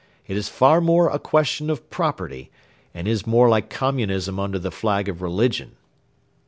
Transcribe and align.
It 0.25 0.35
is 0.35 0.49
far 0.49 0.81
more 0.81 1.11
a 1.11 1.19
question 1.19 1.69
of 1.69 1.91
property, 1.91 2.49
and 2.91 3.07
is 3.07 3.27
more 3.27 3.47
like 3.47 3.69
Communism 3.69 4.39
under 4.39 4.57
the 4.57 4.71
flag 4.71 5.07
of 5.07 5.21
religion.' 5.21 5.75